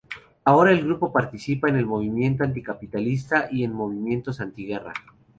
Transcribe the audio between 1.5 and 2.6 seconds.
en el movimiento